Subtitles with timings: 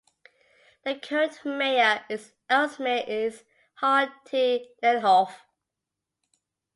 [0.83, 3.43] The current mayor of Elsmere is
[3.83, 5.31] Marty Lenhof.